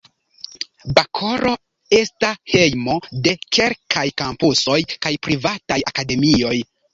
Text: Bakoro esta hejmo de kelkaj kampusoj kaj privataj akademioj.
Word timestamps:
Bakoro 0.99 1.51
esta 1.97 2.31
hejmo 2.53 2.95
de 3.27 3.35
kelkaj 3.59 4.07
kampusoj 4.23 4.79
kaj 4.97 5.13
privataj 5.29 5.79
akademioj. 5.93 6.57